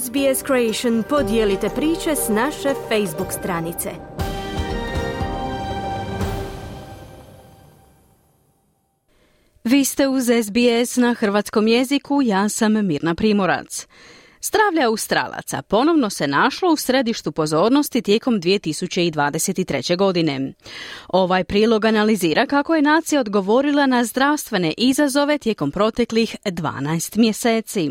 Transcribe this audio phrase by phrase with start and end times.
[0.00, 3.90] SBS Creation podijelite priče s naše Facebook stranice.
[9.64, 13.86] Vi ste uz SBS na hrvatskom jeziku, ja sam Mirna Primorac.
[14.42, 19.96] Zdravlje Australaca ponovno se našlo u središtu pozornosti tijekom 2023.
[19.96, 20.52] godine.
[21.08, 27.90] Ovaj prilog analizira kako je nacija odgovorila na zdravstvene izazove tijekom proteklih 12 mjeseci.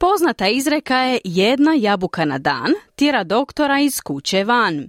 [0.00, 4.88] Poznata izreka je jedna jabuka na dan tjera doktora iz kuće van.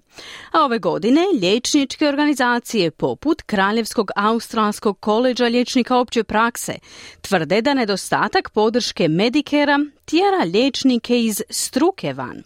[0.51, 6.73] A ove godine liječničke organizacije poput Kraljevskog australskog koleđa liječnika opće prakse
[7.21, 12.43] tvrde da nedostatak podrške medikera tjera liječnike iz struke van.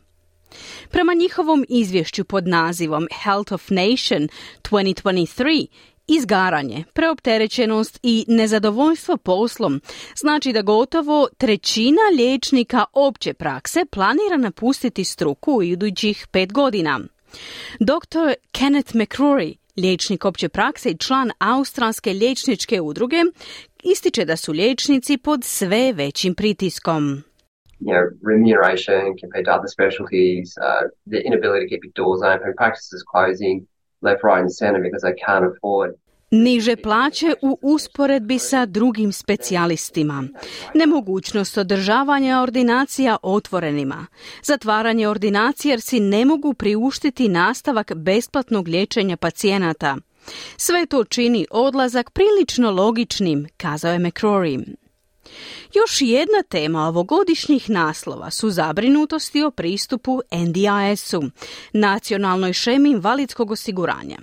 [0.89, 4.27] Prema njihovom izvješću pod nazivom Health of Nation
[4.63, 5.67] 2023
[6.07, 9.81] Izgaranje, preopterećenost i nezadovoljstvo poslom
[10.15, 16.99] znači da gotovo trećina liječnika opće prakse planira napustiti struku u idućih pet godina.
[17.79, 18.33] Dr.
[18.51, 23.17] Kenneth McCrory, liječnik opće prakse i član Australske liječničke udruge,
[23.83, 27.23] ističe da su liječnici pod sve većim pritiskom.
[27.79, 27.93] you
[33.53, 33.74] know,
[34.07, 35.89] left, right and because they can't afford
[36.31, 40.23] Niže plaće u usporedbi sa drugim specijalistima,
[40.73, 44.05] nemogućnost održavanja ordinacija otvorenima,
[44.43, 49.97] zatvaranje ordinacije jer si ne mogu priuštiti nastavak besplatnog liječenja pacijenata.
[50.57, 54.75] Sve to čini odlazak prilično logičnim, kazao je McCrory.
[55.73, 61.23] Još jedna tema ovogodišnjih naslova su zabrinutosti o pristupu NDIS-u,
[61.73, 64.17] nacionalnoj šemi invalidskog osiguranja.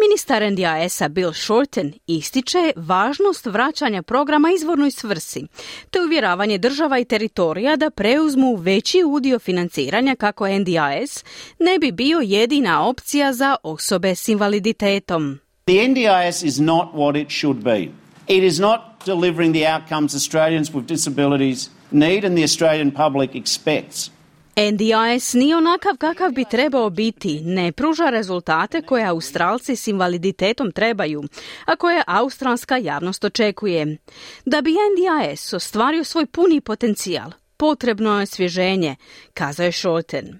[0.00, 5.44] Ministar NDIS-a Bill Shorten ističe važnost vraćanja programa izvornoj svrsi,
[5.90, 11.24] te uvjeravanje država i teritorija da preuzmu veći udio financiranja kako NDIS
[11.58, 15.38] ne bi bio jedina opcija za osobe s invaliditetom.
[15.64, 17.80] The NDIS is not what it should be.
[18.28, 24.10] It is not delivering the outcomes Australians with disabilities need and the Australian public expects.
[24.56, 31.22] NDIS nije onakav kakav bi trebao biti, ne pruža rezultate koje Australci s invaliditetom trebaju,
[31.64, 33.96] a koje australska javnost očekuje.
[34.44, 38.96] Da bi NDIS ostvario svoj puni potencijal, potrebno je svježenje,
[39.34, 40.38] kazao je Šolten.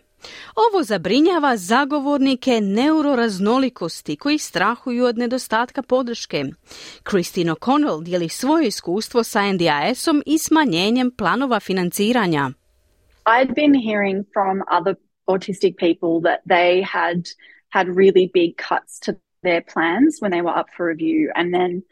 [0.54, 6.44] Ovo zabrinjava zagovornike neuroraznolikosti koji strahuju od nedostatka podrške.
[7.10, 12.50] Christine O'Connell dijeli svoje iskustvo sa NDIS-om i smanjenjem planova financiranja.
[13.26, 14.94] I'd been hearing from other
[15.26, 17.18] autistic people that they had
[17.68, 21.82] had really big cuts to their plans when they were up for review and then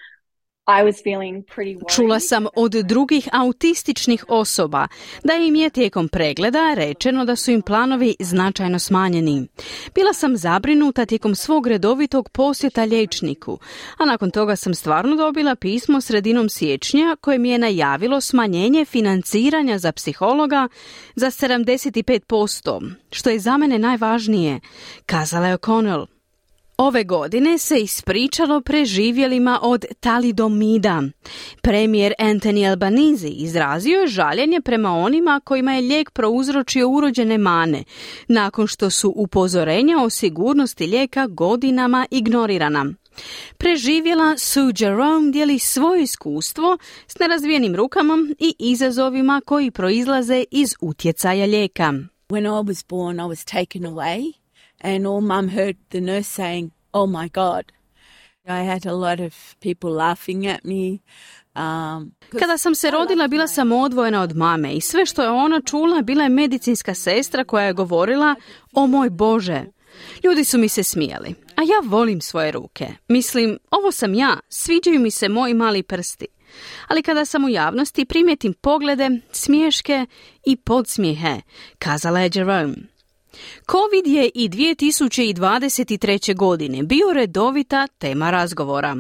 [1.95, 4.89] Čula sam od drugih autističnih osoba
[5.25, 9.49] da im je tijekom pregleda rečeno da su im planovi značajno smanjeni.
[9.95, 13.59] Bila sam zabrinuta tijekom svog redovitog posjeta liječniku,
[13.97, 19.79] a nakon toga sam stvarno dobila pismo sredinom siječnja koje mi je najavilo smanjenje financiranja
[19.79, 20.69] za psihologa
[21.15, 24.61] za 75%, što je za mene najvažnije,
[25.07, 26.18] kazala je O'Connell.
[26.81, 31.03] Ove godine se ispričalo preživjelima od talidomida.
[31.63, 37.85] Premijer Anthony Albanizi izrazio je žaljenje prema onima kojima je lijek prouzročio urođene mane,
[38.29, 42.87] nakon što su upozorenja o sigurnosti lijeka godinama ignorirana.
[43.57, 51.47] Preživjela Sue Jerome dijeli svoje iskustvo s nerazvijenim rukama i izazovima koji proizlaze iz utjecaja
[51.47, 51.93] lijeka.
[52.29, 54.38] When I was born, I was taken away
[54.81, 57.73] and all mum heard the nurse saying, Oh my God.
[58.49, 61.01] I had a lot of people laughing at me.
[61.55, 65.61] Um, Kada sam se rodila, bila sam odvojena od mame i sve što je ona
[65.61, 68.35] čula bila je medicinska sestra koja je govorila,
[68.73, 69.65] o moj Bože.
[70.25, 72.87] Ljudi su mi se smijali, a ja volim svoje ruke.
[73.09, 76.27] Mislim, ovo sam ja, sviđaju mi se moji mali prsti.
[76.89, 80.07] Ali kada sam u javnosti primijetim poglede, smješke
[80.47, 81.41] i podsmijehe,
[81.79, 82.75] kazala je Jerome.
[83.71, 86.37] Covid je i 2023.
[86.37, 88.97] godine bio redovita tema razgovora.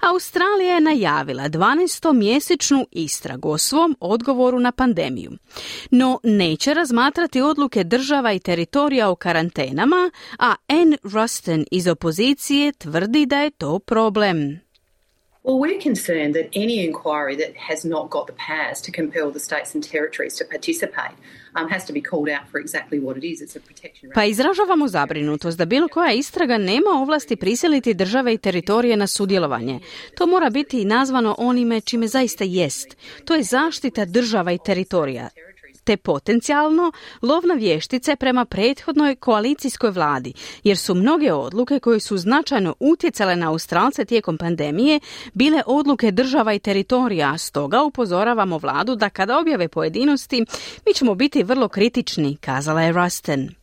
[0.00, 5.32] Australija je najavila 12-mjesečnu istragu o svom odgovoru na pandemiju,
[5.90, 13.26] no neće razmatrati odluke država i teritorija o karantenama, a Anne Ruston iz opozicije tvrdi
[13.26, 14.67] da je to problem.
[15.48, 19.40] Well, we're concerned that any inquiry that has not got the powers to compel the
[19.40, 21.16] states and territories to participate
[21.54, 23.40] um, has to be called out for exactly what it is.
[23.40, 24.10] It's a protection.
[24.14, 29.80] Pa izražavamo zabrinutost da bilo koja istraga nema ovlasti prisiliti države i teritorije na sudjelovanje.
[30.14, 32.96] To mora biti nazvano onime čime zaista jest.
[33.24, 35.28] To je zaštita država i teritorija.
[35.84, 36.92] Te potencijalno
[37.22, 40.32] lovna vještice prema prethodnoj koalicijskoj vladi,
[40.64, 45.00] jer su mnoge odluke koje su značajno utjecale na Australce tijekom pandemije
[45.34, 50.44] bile odluke država i teritorija, stoga upozoravamo vladu da kada objave pojedinosti,
[50.86, 53.57] mi ćemo biti vrlo kritični, kazala je Rusten.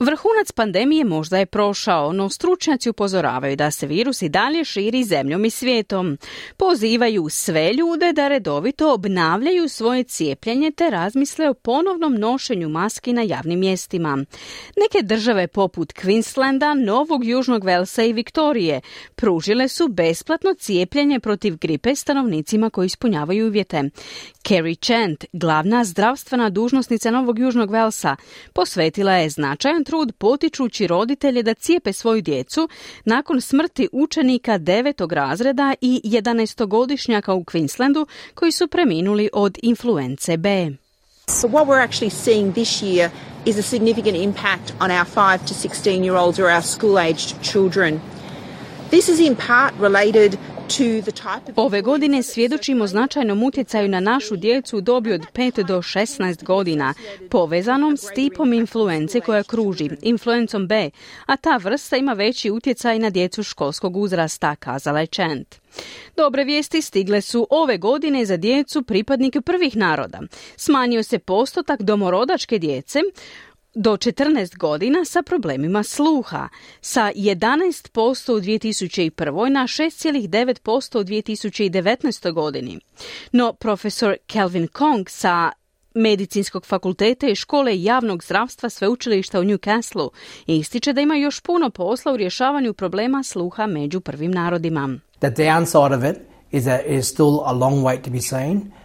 [0.00, 5.44] Vrhunac pandemije možda je prošao, no stručnjaci upozoravaju da se virus i dalje širi zemljom
[5.44, 6.18] i svijetom.
[6.56, 13.22] Pozivaju sve ljude da redovito obnavljaju svoje cijepljenje te razmisle o ponovnom nošenju maski na
[13.22, 14.24] javnim mjestima.
[14.76, 18.80] Neke države poput Queenslanda, Novog Južnog Velsa i Viktorije
[19.14, 23.82] pružile su besplatno cijepljenje protiv gripe stanovnicima koji ispunjavaju uvjete.
[24.48, 28.16] Carrie Chant, glavna zdravstvena dužnosnica Novog Južnog Velsa,
[28.52, 32.68] posvetila je značajan trud potičući roditelje da cijepe svoju djecu
[33.04, 40.70] nakon smrti učenika devetog razreda i 11-godišnjaka u Queenslandu koji su preminuli od influence B.
[41.28, 43.10] So what we're actually seeing this year
[43.46, 47.34] is a significant impact on our 5 to 16 year olds or our school aged
[47.42, 48.00] children.
[48.90, 50.38] This is in part related
[51.56, 56.94] Ove godine svjedočimo značajnom utjecaju na našu djecu u dobi od 5 do 16 godina,
[57.30, 60.90] povezanom s tipom influence koja kruži, influencom B,
[61.26, 65.54] a ta vrsta ima veći utjecaj na djecu školskog uzrasta, kazala je Chant.
[66.16, 70.20] Dobre vijesti stigle su ove godine za djecu pripadnike prvih naroda.
[70.56, 72.98] Smanjio se postotak domorodačke djece,
[73.78, 76.48] do 14 godina sa problemima sluha,
[76.80, 79.48] sa 11% u 2001.
[79.48, 82.32] na 6,9% u 2019.
[82.32, 82.80] godini.
[83.32, 85.52] No profesor Kelvin Kong sa
[85.94, 90.08] Medicinskog fakulteta i škole javnog zdravstva sveučilišta u Newcastle
[90.46, 94.98] ističe da ima još puno posla u rješavanju problema sluha među prvim narodima.
[95.18, 98.77] The downside of it is that it is still a long wait to be seen.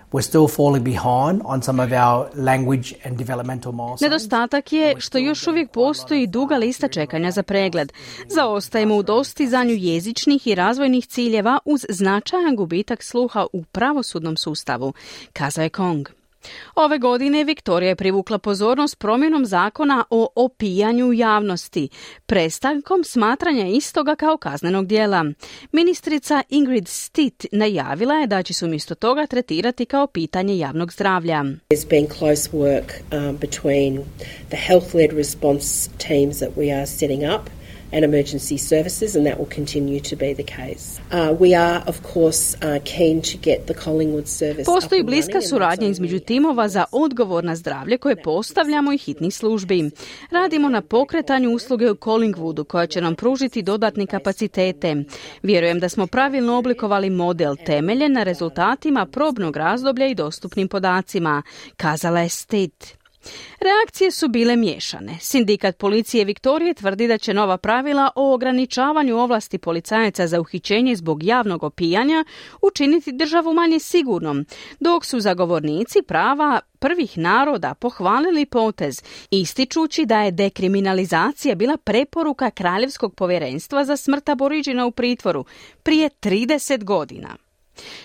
[4.01, 7.93] Nedostatak je što još uvijek postoji duga lista čekanja za pregled.
[8.27, 14.93] Zaostajemo u dostizanju jezičnih i razvojnih ciljeva uz značajan gubitak sluha u pravosudnom sustavu,
[15.33, 16.22] kazao je Kong.
[16.75, 21.89] Ove godine Viktorija je privukla pozornost promjenom zakona o opijanju javnosti,
[22.25, 25.25] prestankom smatranja istoga kao kaznenog dijela.
[25.71, 31.43] Ministrica Ingrid Stitt najavila je da će se umjesto toga tretirati kao pitanje javnog zdravlja.
[31.43, 34.03] There's been close work um, between
[34.49, 37.62] the health-led response teams that we are setting up
[37.93, 40.99] and emergency services, and that will continue to be the case.
[41.11, 44.65] Uh, we are, of course, uh, keen to get the Collingwood service.
[44.65, 49.89] Postoji bliska suradnja između timova za odgovor na zdravlje koje postavljamo i hitnih službi.
[50.31, 54.95] Radimo na pokretanju usluge u Collingwoodu koja će nam pružiti dodatni kapacitete.
[55.43, 61.43] Vjerujem da smo pravilno oblikovali model temeljen na rezultatima probnog razdoblja i dostupnim podacima,
[61.77, 63.02] kazala je State.
[63.59, 65.17] Reakcije su bile miješane.
[65.19, 71.23] Sindikat policije Viktorije tvrdi da će nova pravila o ograničavanju ovlasti policajaca za uhićenje zbog
[71.23, 72.25] javnog opijanja
[72.61, 74.45] učiniti državu manje sigurnom,
[74.79, 83.15] dok su zagovornici prava prvih naroda pohvalili potez, ističući da je dekriminalizacija bila preporuka Kraljevskog
[83.15, 85.45] povjerenstva za smrt aboriđina u pritvoru
[85.83, 87.37] prije 30 godina.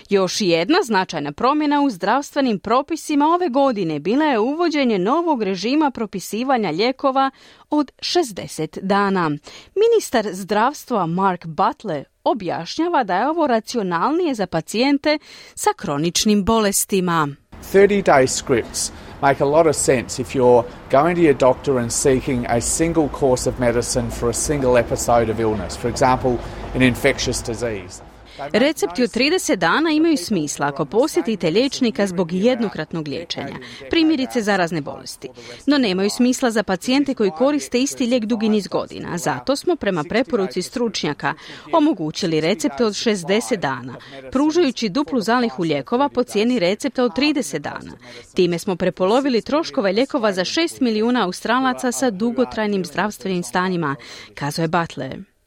[0.08, 6.70] Još jedna značajna promjena u zdravstvenim propisima ove godine bila je uvođenje novog režima propisivanja
[6.70, 7.30] lijekova
[7.70, 9.30] od 60 dana.
[9.74, 15.18] Ministar zdravstva Mark Butler objašnjava da je ovo racionalnije za pacijente
[15.54, 17.28] sa kroničnim bolestima.
[17.72, 22.46] 30-day scripts make a lot of sense if you're going to your doctor and seeking
[22.48, 26.38] a single course of medicine for a single episode of illness, for example,
[26.74, 28.07] an infectious disease.
[28.52, 33.56] Recepti od 30 dana imaju smisla ako posjetite liječnika zbog jednokratnog liječenja,
[33.90, 35.28] primjerice zarazne bolesti.
[35.66, 39.18] No nemaju smisla za pacijente koji koriste isti lijek dugi niz godina.
[39.18, 41.34] Zato smo prema preporuci stručnjaka
[41.72, 43.94] omogućili recepte od 60 dana,
[44.32, 47.92] pružajući duplu zalihu lijekova po cijeni recepta od 30 dana.
[48.34, 53.96] Time smo prepolovili troškove lijekova za 6 milijuna australaca sa dugotrajnim zdravstvenim stanjima,
[54.34, 55.37] kazao je Butler.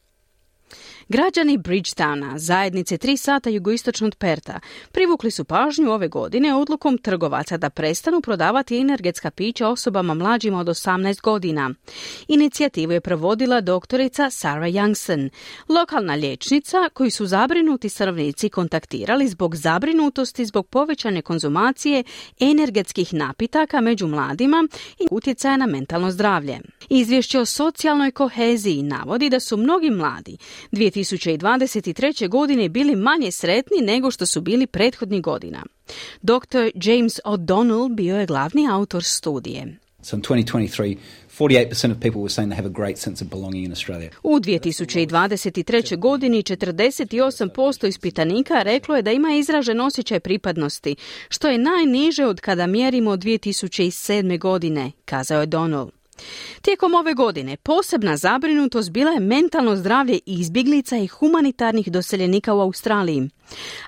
[1.12, 4.60] Građani Bridgetowna, zajednice tri sata jugoistočno od Perta,
[4.92, 10.66] privukli su pažnju ove godine odlukom trgovaca da prestanu prodavati energetska pića osobama mlađima od
[10.66, 11.70] 18 godina.
[12.28, 15.28] Inicijativu je provodila doktorica Sarah Youngson,
[15.68, 22.04] lokalna liječnica koju su zabrinuti stanovnici kontaktirali zbog zabrinutosti zbog povećane konzumacije
[22.40, 26.60] energetskih napitaka među mladima i utjecaja na mentalno zdravlje.
[26.88, 30.36] Izvješće o socijalnoj koheziji navodi da su mnogi mladi
[31.04, 32.28] 2023.
[32.28, 35.62] godine bili manje sretni nego što su bili prethodnih godina.
[36.22, 36.70] Dr.
[36.74, 39.78] James O'Donnell bio je glavni autor studije.
[40.02, 40.96] So in 2023,
[41.28, 44.10] 48% of people were saying they have a great sense of belonging in Australia.
[44.22, 45.98] U 2023.
[45.98, 50.96] godini 48% ispitanika reklo je da ima izražen osjećaj pripadnosti,
[51.28, 54.38] što je najniže od kada mjerimo 2007.
[54.38, 56.01] godine, kazao je Donald.
[56.62, 63.28] Tijekom ove godine posebna zabrinutost bila je mentalno zdravlje izbjeglica i humanitarnih doseljenika u Australiji.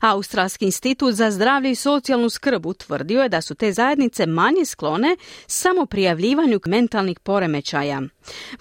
[0.00, 5.16] Australski institut za zdravlje i socijalnu skrb utvrdio je da su te zajednice manje sklone
[5.46, 8.00] samo prijavljivanju mentalnih poremećaja.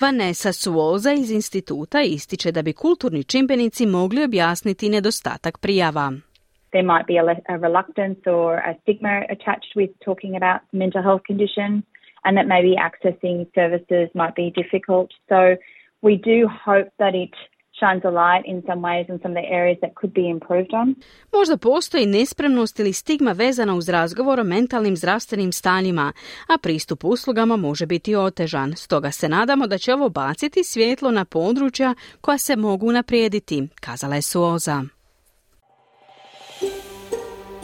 [0.01, 6.13] Vanessa Suoza iz instituta ističe da bi kulturni čimbenici mogli objasniti nedostatak prijava.
[6.71, 11.83] There might be a, reluctance or a stigma attached with talking about mental health conditions.
[12.23, 15.09] And that maybe accessing services might be difficult.
[15.29, 15.39] So
[16.01, 17.33] we do hope that it
[17.79, 20.73] shines a light in some ways in some of the areas that could be improved
[20.73, 20.95] on.
[21.31, 26.13] Možda postoji nespremnost ili stigma vezana uz razgovor o mentalnim zdravstvenim stanjima,
[26.47, 28.73] a pristup uslugama može biti otežan.
[28.75, 34.15] Stoga se nadamo da će ovo baciti svjetlo na područja koja se mogu naprijediti, kazala
[34.15, 34.83] je Suoza.